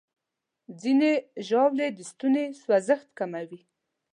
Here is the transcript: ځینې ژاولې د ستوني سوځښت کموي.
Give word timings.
ځینې 0.81 1.11
ژاولې 1.47 1.87
د 1.97 1.99
ستوني 2.09 2.45
سوځښت 2.61 3.09
کموي. 3.17 3.61